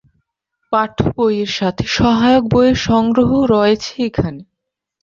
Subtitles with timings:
[0.71, 4.41] পাঠ্য বইয়ের সাথে সহায়ক বইয়ের সংগ্রহ রয়েছে এখানে।